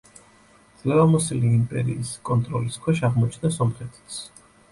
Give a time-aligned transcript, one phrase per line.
[0.83, 4.19] ძლევამოსილი იმპერიის კონტროლის ქვეშ აღმოჩნდა სომხეთიც.